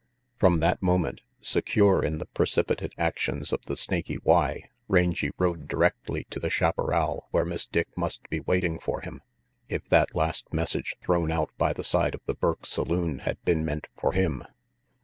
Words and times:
From 0.39 0.61
that 0.61 0.81
moment, 0.81 1.21
secure 1.41 2.03
in 2.03 2.17
the 2.17 2.25
precipitate 2.25 2.93
actions 2.97 3.53
of 3.53 3.61
the 3.67 3.75
Snaky 3.75 4.17
Y, 4.23 4.63
Rangy 4.87 5.29
rode 5.37 5.67
directly 5.67 6.25
to 6.31 6.39
the 6.39 6.49
chaparral 6.49 7.27
where 7.29 7.45
Miss 7.45 7.67
Dick 7.67 7.87
must 7.95 8.27
be 8.27 8.39
waiting 8.39 8.79
for 8.79 9.01
him, 9.01 9.21
if 9.69 9.83
that 9.89 10.15
last 10.15 10.51
message 10.51 10.95
thrown 11.03 11.29
out 11.31 11.51
by 11.59 11.71
the 11.71 11.83
side 11.83 12.15
of 12.15 12.21
the 12.25 12.33
Burke 12.33 12.65
saloon 12.65 13.19
had 13.19 13.39
been 13.45 13.63
meant 13.63 13.85
for 13.95 14.13
him. 14.13 14.43